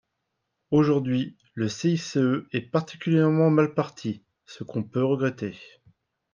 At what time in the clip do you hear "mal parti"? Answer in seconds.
3.51-4.23